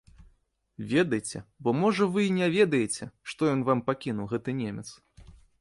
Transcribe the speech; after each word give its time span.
Ведайце, 0.93 1.41
бо 1.67 1.75
можа 1.83 2.09
вы 2.17 2.25
і 2.29 2.33
не 2.39 2.47
ведаеце, 2.57 3.03
што 3.33 3.41
ён 3.53 3.61
вам 3.71 3.79
пакінуў, 3.91 4.25
гэты 4.33 4.61
немец. 4.65 4.89